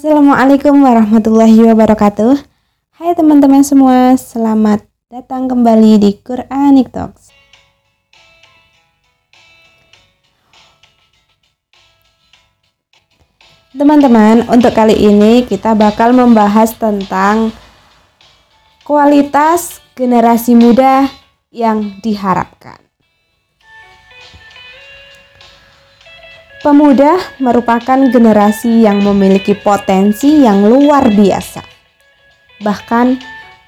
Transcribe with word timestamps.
Assalamualaikum 0.00 0.80
warahmatullahi 0.80 1.60
wabarakatuh. 1.60 2.32
Hai 2.96 3.12
teman-teman 3.12 3.60
semua, 3.60 4.16
selamat 4.16 4.80
datang 5.12 5.44
kembali 5.44 6.00
di 6.00 6.16
Quranic 6.16 6.88
Talks. 6.88 7.28
Teman-teman, 13.76 14.48
untuk 14.48 14.72
kali 14.72 14.96
ini 14.96 15.44
kita 15.44 15.76
bakal 15.76 16.16
membahas 16.16 16.72
tentang 16.80 17.52
kualitas 18.88 19.84
generasi 19.92 20.56
muda 20.56 21.12
yang 21.52 22.00
diharapkan. 22.00 22.89
Pemuda 26.60 27.16
merupakan 27.40 27.96
generasi 28.12 28.84
yang 28.84 29.00
memiliki 29.00 29.56
potensi 29.56 30.44
yang 30.44 30.68
luar 30.68 31.08
biasa. 31.08 31.64
Bahkan 32.60 33.16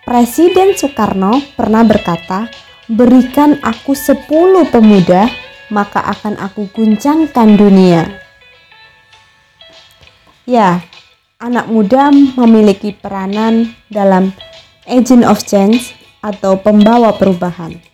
Presiden 0.05 0.77
Soekarno 0.77 1.41
pernah 1.57 1.89
berkata, 1.89 2.53
"Berikan 2.93 3.57
aku 3.65 3.97
10 3.97 4.69
pemuda, 4.69 5.25
maka 5.73 6.05
akan 6.05 6.37
aku 6.37 6.69
guncangkan 6.69 7.57
dunia." 7.57 8.13
Ya, 10.45 10.85
anak 11.41 11.73
muda 11.73 12.13
memiliki 12.13 12.93
peranan 12.93 13.73
dalam 13.89 14.37
agent 14.85 15.25
of 15.25 15.41
change 15.49 15.97
atau 16.21 16.61
pembawa 16.61 17.17
perubahan. 17.17 17.92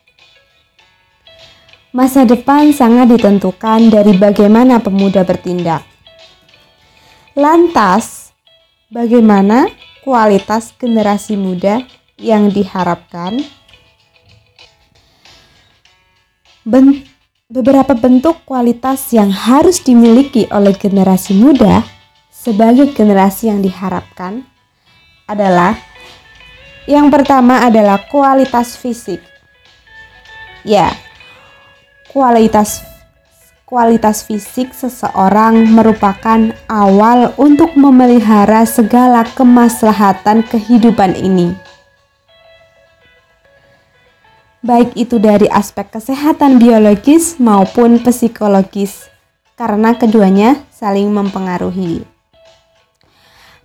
Masa 1.88 2.28
depan 2.28 2.68
sangat 2.68 3.16
ditentukan 3.16 3.88
dari 3.88 4.12
bagaimana 4.12 4.76
pemuda 4.76 5.24
bertindak. 5.24 5.88
Lantas, 7.32 8.36
bagaimana 8.92 9.72
kualitas 10.04 10.76
generasi 10.76 11.40
muda 11.40 11.80
yang 12.20 12.52
diharapkan? 12.52 13.40
Ben 16.68 17.08
beberapa 17.48 17.96
bentuk 17.96 18.44
kualitas 18.44 19.08
yang 19.16 19.32
harus 19.32 19.80
dimiliki 19.80 20.44
oleh 20.52 20.76
generasi 20.76 21.32
muda 21.32 21.80
sebagai 22.28 22.92
generasi 22.92 23.48
yang 23.48 23.64
diharapkan 23.64 24.44
adalah 25.24 25.72
yang 26.84 27.08
pertama 27.08 27.64
adalah 27.64 28.04
kualitas 28.12 28.76
fisik. 28.76 29.24
Ya, 30.68 30.92
kualitas 32.12 32.82
kualitas 33.68 34.24
fisik 34.24 34.72
seseorang 34.72 35.68
merupakan 35.68 36.56
awal 36.72 37.36
untuk 37.36 37.76
memelihara 37.76 38.64
segala 38.64 39.28
kemaslahatan 39.36 40.40
kehidupan 40.48 41.12
ini. 41.12 41.52
Baik 44.64 44.96
itu 44.96 45.20
dari 45.20 45.46
aspek 45.52 45.86
kesehatan 45.92 46.56
biologis 46.56 47.36
maupun 47.36 48.00
psikologis, 48.00 49.12
karena 49.52 49.94
keduanya 49.94 50.64
saling 50.72 51.12
mempengaruhi. 51.12 52.08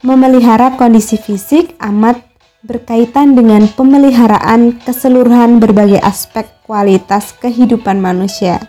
Memelihara 0.03 0.75
kondisi 0.75 1.15
fisik 1.15 1.79
amat 1.79 2.19
berkaitan 2.63 3.35
dengan 3.35 3.67
pemeliharaan 3.67 4.79
keseluruhan 4.87 5.59
berbagai 5.59 5.99
aspek 5.99 6.47
kualitas 6.63 7.35
kehidupan 7.35 7.99
manusia, 7.99 8.63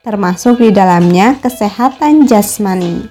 termasuk 0.00 0.64
di 0.64 0.72
dalamnya 0.72 1.36
kesehatan 1.44 2.24
jasmani. 2.24 3.04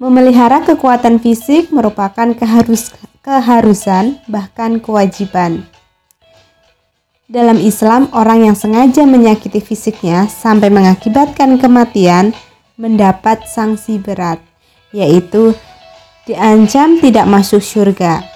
Memelihara 0.00 0.64
kekuatan 0.64 1.20
fisik 1.20 1.68
merupakan 1.68 2.32
keharus, 2.32 2.96
keharusan, 3.20 4.24
bahkan 4.24 4.80
kewajiban. 4.80 5.68
Dalam 7.28 7.60
Islam, 7.60 8.08
orang 8.16 8.48
yang 8.48 8.56
sengaja 8.56 9.04
menyakiti 9.04 9.60
fisiknya 9.60 10.32
sampai 10.32 10.72
mengakibatkan 10.72 11.60
kematian 11.60 12.32
mendapat 12.80 13.44
sanksi 13.48 14.00
berat, 14.00 14.40
yaitu 14.96 15.52
diancam 16.24 17.00
tidak 17.00 17.26
masuk 17.28 17.60
surga 17.60 18.35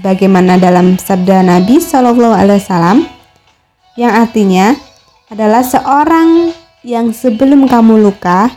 sebagaimana 0.00 0.56
dalam 0.56 0.96
sabda 0.96 1.44
Nabi 1.44 1.76
Shallallahu 1.76 2.32
Alaihi 2.32 2.64
Wasallam 2.64 3.04
yang 4.00 4.16
artinya 4.16 4.72
adalah 5.28 5.60
seorang 5.60 6.56
yang 6.80 7.12
sebelum 7.12 7.68
kamu 7.68 8.00
luka 8.08 8.48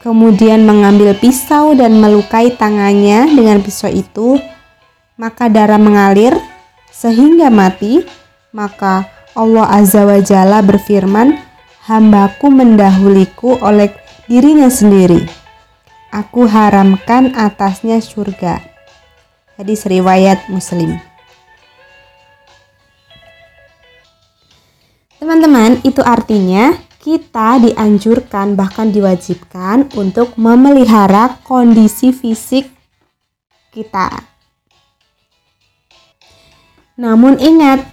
kemudian 0.00 0.64
mengambil 0.64 1.12
pisau 1.12 1.76
dan 1.76 2.00
melukai 2.00 2.56
tangannya 2.56 3.28
dengan 3.28 3.60
pisau 3.60 3.92
itu 3.92 4.40
maka 5.20 5.52
darah 5.52 5.76
mengalir 5.76 6.32
sehingga 6.88 7.52
mati 7.52 8.00
maka 8.48 9.04
Allah 9.36 9.68
Azza 9.76 10.08
wa 10.08 10.16
Jalla 10.16 10.64
berfirman 10.64 11.36
hambaku 11.84 12.48
mendahuliku 12.48 13.60
oleh 13.60 13.92
dirinya 14.32 14.72
sendiri. 14.72 15.28
Aku 16.08 16.48
haramkan 16.48 17.36
atasnya 17.36 18.02
surga 18.02 18.69
Hadis 19.60 19.84
riwayat 19.84 20.48
Muslim. 20.48 20.96
Teman-teman, 25.20 25.84
itu 25.84 26.00
artinya 26.00 26.80
kita 26.96 27.60
dianjurkan 27.68 28.56
bahkan 28.56 28.88
diwajibkan 28.88 29.92
untuk 30.00 30.32
memelihara 30.40 31.36
kondisi 31.44 32.08
fisik 32.08 32.72
kita. 33.68 34.08
Namun 36.96 37.36
ingat, 37.36 37.84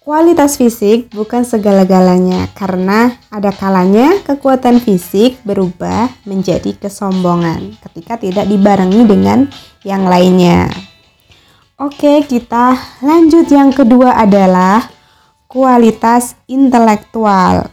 Kualitas 0.00 0.56
fisik 0.56 1.12
bukan 1.12 1.44
segala-galanya 1.44 2.48
karena 2.56 3.20
ada 3.28 3.52
kalanya 3.52 4.16
kekuatan 4.24 4.80
fisik 4.80 5.36
berubah 5.44 6.08
menjadi 6.24 6.72
kesombongan 6.72 7.76
ketika 7.84 8.16
tidak 8.16 8.48
dibarengi 8.48 9.04
dengan 9.04 9.52
yang 9.84 10.08
lainnya. 10.08 10.72
Oke, 11.80 12.28
kita 12.28 12.76
lanjut 13.00 13.48
yang 13.48 13.72
kedua 13.72 14.12
adalah 14.12 14.84
kualitas 15.48 16.36
intelektual. 16.44 17.72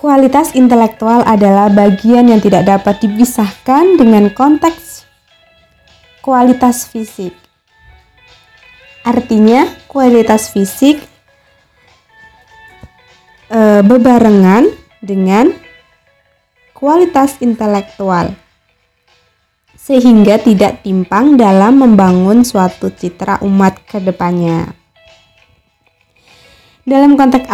Kualitas 0.00 0.56
intelektual 0.56 1.20
adalah 1.28 1.68
bagian 1.68 2.32
yang 2.32 2.40
tidak 2.40 2.64
dapat 2.64 3.04
dipisahkan 3.04 4.00
dengan 4.00 4.32
konteks 4.32 5.04
kualitas 6.24 6.88
fisik. 6.88 7.36
Artinya, 9.04 9.68
kualitas 9.92 10.48
fisik 10.48 11.04
e, 13.52 13.60
bebarengan 13.84 14.72
dengan 15.04 15.52
kualitas 16.72 17.36
intelektual, 17.44 18.32
sehingga 19.86 20.42
tidak 20.42 20.82
timpang 20.82 21.38
dalam 21.38 21.78
membangun 21.78 22.42
suatu 22.42 22.90
citra 22.90 23.38
umat 23.46 23.86
ke 23.86 24.02
depannya. 24.02 24.74
Dalam 26.82 27.14
konteks 27.14 27.46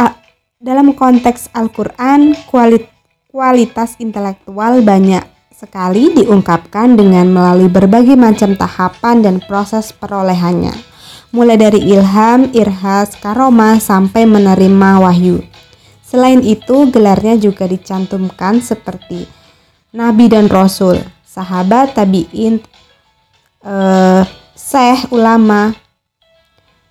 dalam 0.57 0.97
konteks 0.97 1.53
Al-Qur'an, 1.53 2.33
kualitas 3.29 4.01
intelektual 4.01 4.81
banyak 4.81 5.29
sekali 5.53 6.17
diungkapkan 6.17 6.97
dengan 6.97 7.29
melalui 7.29 7.69
berbagai 7.69 8.17
macam 8.17 8.57
tahapan 8.57 9.21
dan 9.21 9.37
proses 9.45 9.93
perolehannya 9.93 10.73
mulai 11.33 11.57
dari 11.57 11.81
ilham, 11.81 12.53
irhas, 12.53 13.17
karomah, 13.17 13.81
sampai 13.81 14.29
menerima 14.29 15.01
wahyu. 15.01 15.41
Selain 16.05 16.45
itu, 16.45 16.93
gelarnya 16.93 17.41
juga 17.41 17.65
dicantumkan 17.65 18.61
seperti 18.61 19.25
nabi 19.97 20.29
dan 20.29 20.53
rasul, 20.53 21.01
sahabat, 21.33 21.97
tabiin, 21.97 22.61
eh, 23.65 24.23
syekh, 24.53 25.09
ulama, 25.09 25.73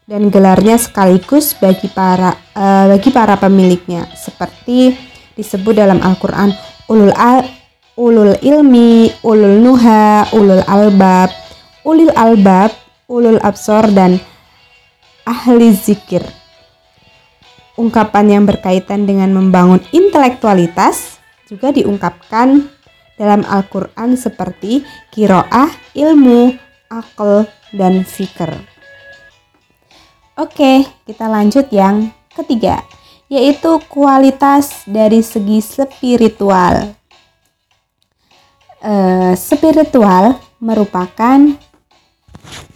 dan 0.09 0.33
gelarnya 0.33 0.81
sekaligus 0.81 1.53
bagi 1.53 1.85
para 1.93 2.33
eh, 2.57 2.97
bagi 2.97 3.13
para 3.13 3.37
pemiliknya, 3.37 4.09
seperti 4.17 4.97
disebut 5.37 5.77
dalam 5.77 6.01
Al-Quran 6.01 6.49
ulul 6.89 7.13
al 7.13 7.45
ulul 8.01 8.33
ilmi, 8.41 9.13
ulul 9.21 9.61
nuha, 9.61 10.25
ulul 10.33 10.65
albab, 10.65 11.29
ulil 11.85 12.11
albab, 12.17 12.73
ulul 13.05 13.37
absor 13.45 13.93
dan 13.93 14.17
ahli 15.27 15.69
zikir. 15.75 16.25
Ungkapan 17.77 18.25
yang 18.41 18.43
berkaitan 18.43 19.05
dengan 19.05 19.31
membangun 19.31 19.79
intelektualitas 19.93 21.21
juga 21.47 21.71
diungkapkan 21.71 22.80
dalam 23.19 23.43
Al-Quran 23.47 24.15
seperti 24.15 24.85
kiroah, 25.11 25.71
ilmu, 25.95 26.55
akal, 26.91 27.47
dan 27.71 28.03
fikir. 28.03 28.51
Oke, 30.39 30.87
kita 31.05 31.27
lanjut 31.27 31.67
yang 31.71 32.11
ketiga, 32.33 32.81
yaitu 33.27 33.79
kualitas 33.91 34.87
dari 34.87 35.19
segi 35.21 35.59
spiritual. 35.61 36.95
uh, 38.81 39.37
spiritual 39.37 40.41
merupakan 40.57 41.37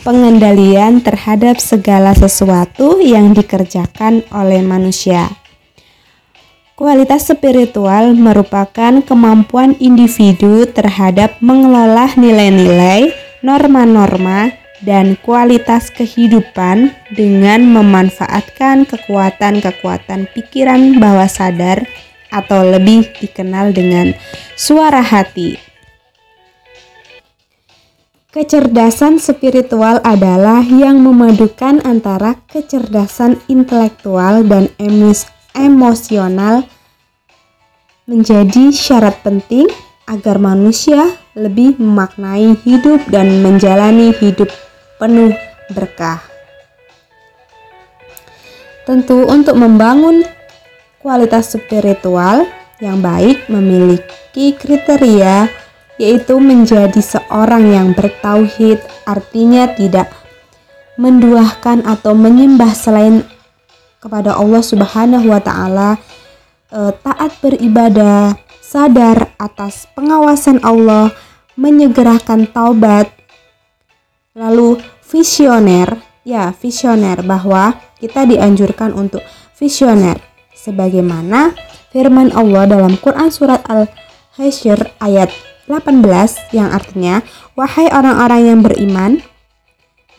pengendalian 0.05 1.01
terhadap 1.01 1.57
segala 1.57 2.13
sesuatu 2.13 3.01
yang 3.01 3.33
dikerjakan 3.33 4.21
oleh 4.29 4.61
manusia. 4.61 5.25
Kualitas 6.75 7.31
spiritual 7.31 8.19
merupakan 8.19 9.00
kemampuan 9.00 9.80
individu 9.80 10.68
terhadap 10.68 11.39
mengelola 11.39 12.12
nilai-nilai, 12.19 13.16
norma-norma, 13.39 14.51
dan 14.83 15.16
kualitas 15.24 15.88
kehidupan 15.88 16.92
dengan 17.16 17.63
memanfaatkan 17.63 18.83
kekuatan-kekuatan 18.92 20.27
pikiran 20.36 21.00
bawah 21.00 21.31
sadar 21.31 21.88
atau 22.27 22.68
lebih 22.68 23.07
dikenal 23.24 23.72
dengan 23.72 24.12
suara 24.60 25.00
hati. 25.00 25.56
Kecerdasan 28.36 29.24
spiritual 29.24 30.04
adalah 30.04 30.60
yang 30.60 31.00
memadukan 31.00 31.80
antara 31.88 32.36
kecerdasan 32.51 33.39
intelektual 33.48 34.44
dan 34.44 34.68
emosional 35.57 36.67
menjadi 38.05 38.69
syarat 38.69 39.17
penting 39.25 39.65
agar 40.05 40.37
manusia 40.37 41.09
lebih 41.33 41.81
memaknai 41.81 42.53
hidup 42.61 43.01
dan 43.09 43.41
menjalani 43.41 44.13
hidup 44.13 44.47
penuh 45.01 45.33
berkah. 45.73 46.21
Tentu 48.85 49.25
untuk 49.25 49.57
membangun 49.57 50.21
kualitas 51.01 51.57
spiritual 51.57 52.45
yang 52.77 53.01
baik 53.01 53.49
memiliki 53.49 54.53
kriteria 54.53 55.49
yaitu 55.95 56.37
menjadi 56.43 56.99
seorang 56.99 57.71
yang 57.71 57.87
bertauhid, 57.95 58.83
artinya 59.07 59.71
tidak 59.73 60.11
menduahkan 60.99 61.83
atau 61.87 62.11
menyembah 62.11 62.71
selain 62.75 63.23
kepada 64.05 64.37
Allah 64.37 64.61
Subhanahu 64.61 65.33
wa 65.33 65.41
taala, 65.41 65.97
e, 66.69 66.93
taat 67.01 67.33
beribadah, 67.41 68.37
sadar 68.61 69.33
atas 69.41 69.89
pengawasan 69.97 70.61
Allah, 70.61 71.09
menyegerakan 71.57 72.45
taubat, 72.53 73.09
lalu 74.37 74.77
visioner, 75.09 75.97
ya 76.21 76.53
visioner 76.53 77.25
bahwa 77.25 77.81
kita 77.97 78.29
dianjurkan 78.29 78.93
untuk 78.93 79.25
visioner. 79.57 80.21
Sebagaimana 80.53 81.57
firman 81.89 82.29
Allah 82.37 82.69
dalam 82.69 83.01
Quran 83.01 83.33
surat 83.33 83.65
Al-Hasyr 83.65 85.01
ayat 85.01 85.33
18 85.65 86.53
yang 86.53 86.69
artinya 86.69 87.25
wahai 87.57 87.89
orang-orang 87.89 88.41
yang 88.53 88.59
beriman 88.61 89.11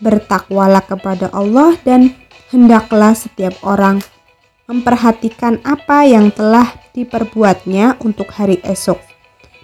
bertakwalah 0.03 0.83
kepada 0.83 1.31
Allah 1.31 1.75
dan 1.83 2.15
hendaklah 2.51 3.13
setiap 3.13 3.55
orang 3.63 3.99
memperhatikan 4.67 5.63
apa 5.63 6.03
yang 6.03 6.31
telah 6.31 6.75
diperbuatnya 6.91 7.99
untuk 8.03 8.31
hari 8.35 8.59
esok. 8.63 8.99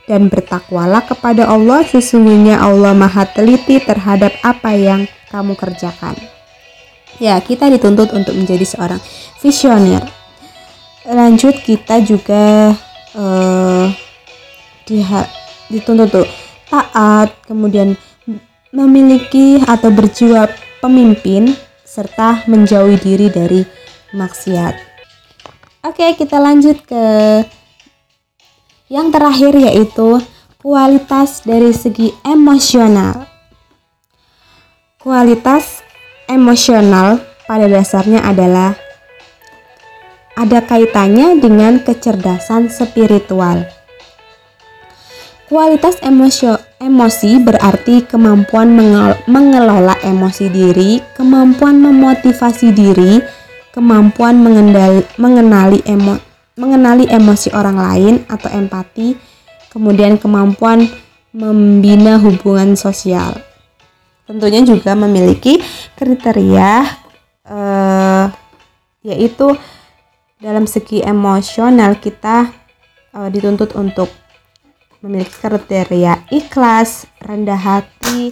Dan 0.03 0.27
bertakwalah 0.27 1.07
kepada 1.07 1.47
Allah 1.47 1.87
sesungguhnya 1.87 2.59
Allah 2.59 2.91
maha 2.91 3.23
teliti 3.23 3.79
terhadap 3.79 4.35
apa 4.43 4.75
yang 4.75 5.07
kamu 5.31 5.55
kerjakan. 5.55 6.19
Ya 7.23 7.39
kita 7.39 7.71
dituntut 7.71 8.11
untuk 8.11 8.35
menjadi 8.35 8.67
seorang 8.67 8.99
visioner. 9.39 10.03
Lanjut 11.07 11.55
kita 11.63 12.03
juga 12.03 12.75
uh, 13.15 13.87
dituntut 15.71 16.09
tuh 16.11 16.27
taat, 16.67 17.31
kemudian 17.47 17.95
memiliki 18.73 19.61
atau 19.63 19.87
berjiwa 19.93 20.49
pemimpin 20.81 21.53
serta 21.93 22.41
menjauhi 22.49 22.97
diri 22.97 23.29
dari 23.29 23.61
maksiat. 24.17 24.73
Oke, 25.85 26.17
kita 26.17 26.41
lanjut 26.41 26.81
ke 26.89 27.05
yang 28.89 29.13
terakhir 29.13 29.53
yaitu 29.53 30.17
kualitas 30.57 31.45
dari 31.45 31.69
segi 31.69 32.09
emosional. 32.25 33.29
Kualitas 34.97 35.85
emosional 36.25 37.21
pada 37.45 37.69
dasarnya 37.69 38.25
adalah 38.25 38.73
ada 40.33 40.65
kaitannya 40.65 41.37
dengan 41.37 41.77
kecerdasan 41.85 42.73
spiritual. 42.73 43.69
Kualitas 45.43 45.99
emosio, 45.99 46.55
emosi 46.79 47.35
berarti 47.35 48.07
kemampuan 48.07 48.71
mengelola 49.27 49.91
emosi 49.99 50.47
diri, 50.47 51.03
kemampuan 51.19 51.83
memotivasi 51.83 52.71
diri, 52.71 53.19
kemampuan 53.75 54.39
mengendali, 54.39 55.03
mengenali 55.19 55.83
emo, 55.83 56.15
mengenali 56.55 57.11
emosi 57.11 57.51
orang 57.51 57.75
lain 57.75 58.15
atau 58.31 58.47
empati, 58.55 59.19
kemudian 59.67 60.15
kemampuan 60.15 60.87
membina 61.35 62.23
hubungan 62.23 62.79
sosial. 62.79 63.35
Tentunya 64.23 64.63
juga 64.63 64.95
memiliki 64.95 65.59
kriteria 65.99 66.87
eh, 67.43 68.25
yaitu 69.03 69.51
dalam 70.39 70.71
segi 70.71 71.03
emosional 71.03 71.99
kita 71.99 72.47
eh, 73.11 73.27
dituntut 73.27 73.75
untuk 73.75 74.22
memiliki 75.03 75.35
kriteria 75.35 76.31
ikhlas, 76.31 77.03
rendah 77.19 77.59
hati, 77.59 78.31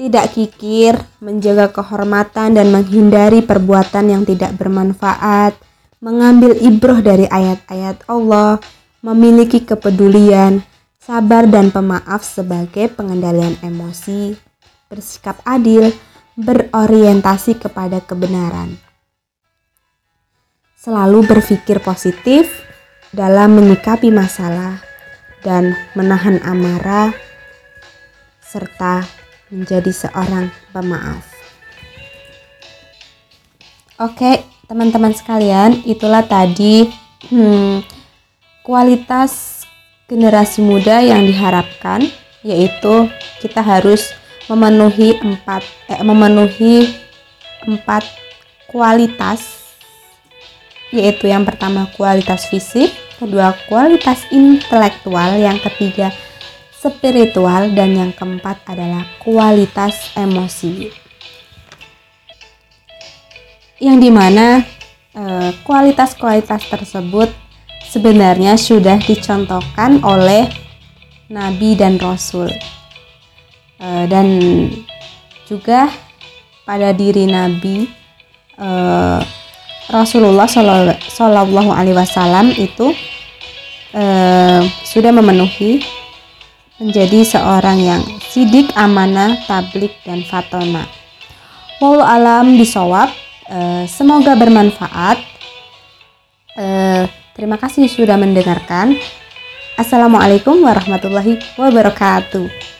tidak 0.00 0.32
kikir, 0.32 0.96
menjaga 1.20 1.68
kehormatan 1.68 2.56
dan 2.56 2.72
menghindari 2.72 3.44
perbuatan 3.44 4.08
yang 4.08 4.22
tidak 4.24 4.56
bermanfaat, 4.56 5.60
mengambil 6.00 6.56
ibroh 6.56 7.04
dari 7.04 7.28
ayat-ayat 7.28 8.08
Allah, 8.08 8.56
memiliki 9.04 9.60
kepedulian, 9.60 10.64
sabar 10.96 11.44
dan 11.44 11.68
pemaaf 11.68 12.24
sebagai 12.24 12.88
pengendalian 12.96 13.60
emosi, 13.60 14.40
bersikap 14.88 15.36
adil, 15.44 15.92
berorientasi 16.32 17.60
kepada 17.60 18.00
kebenaran. 18.00 18.80
Selalu 20.80 21.28
berpikir 21.28 21.84
positif, 21.84 22.69
dalam 23.10 23.58
menyikapi 23.58 24.14
masalah 24.14 24.78
dan 25.42 25.74
menahan 25.98 26.38
amarah, 26.46 27.10
serta 28.38 29.06
menjadi 29.50 29.90
seorang 29.90 30.50
pemaaf. 30.70 31.26
Oke, 34.00 34.46
teman-teman 34.70 35.12
sekalian, 35.12 35.82
itulah 35.84 36.24
tadi 36.24 36.88
hmm, 37.28 37.84
kualitas 38.62 39.62
generasi 40.06 40.62
muda 40.62 41.02
yang 41.02 41.26
diharapkan, 41.26 42.06
yaitu 42.46 43.10
kita 43.42 43.60
harus 43.60 44.14
memenuhi 44.50 45.14
empat 45.22 45.62
eh, 45.86 46.02
memenuhi 46.02 46.90
empat 47.66 48.02
kualitas 48.66 49.59
yaitu 50.90 51.30
yang 51.30 51.46
pertama 51.46 51.86
kualitas 51.94 52.50
fisik, 52.50 52.90
kedua 53.18 53.54
kualitas 53.70 54.26
intelektual, 54.34 55.38
yang 55.38 55.58
ketiga 55.62 56.10
spiritual, 56.74 57.70
dan 57.76 57.94
yang 57.94 58.12
keempat 58.14 58.58
adalah 58.66 59.06
kualitas 59.22 60.10
emosi. 60.18 60.90
Yang 63.80 63.98
di 64.02 64.10
mana 64.12 64.46
eh, 65.14 65.50
kualitas-kualitas 65.64 66.68
tersebut 66.68 67.30
sebenarnya 67.88 68.54
sudah 68.60 69.00
dicontohkan 69.00 70.04
oleh 70.04 70.50
Nabi 71.30 71.78
dan 71.78 71.96
Rasul, 72.02 72.50
eh, 73.78 74.04
dan 74.10 74.26
juga 75.46 75.86
pada 76.66 76.90
diri 76.90 77.30
Nabi. 77.30 77.86
Eh, 78.58 79.39
Rasulullah 79.90 80.46
Shallallahu 80.46 81.74
Alaihi 81.74 81.98
Wasallam 81.98 82.54
itu 82.54 82.94
uh, 83.90 84.62
sudah 84.86 85.10
memenuhi 85.10 85.82
menjadi 86.78 87.26
seorang 87.26 87.78
yang 87.82 88.02
sidik, 88.22 88.70
amanah, 88.78 89.34
tablik 89.50 89.98
dan 90.06 90.22
fatona. 90.22 90.86
Walau 91.82 92.06
alam 92.06 92.54
disawab, 92.54 93.10
uh, 93.50 93.84
semoga 93.90 94.38
bermanfaat. 94.38 95.18
Uh, 96.54 97.10
terima 97.34 97.58
kasih 97.58 97.90
sudah 97.90 98.14
mendengarkan. 98.14 98.94
Assalamualaikum 99.74 100.62
warahmatullahi 100.62 101.42
wabarakatuh. 101.58 102.79